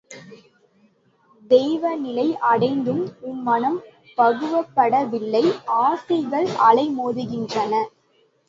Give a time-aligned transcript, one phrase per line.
[1.51, 3.77] தெய்வ நிலை அடைந்தும் உம் மனம்
[4.17, 5.43] பக்குவப்பட வில்லை,
[5.83, 7.73] ஆசைகள் அலை மோதுகின்றன.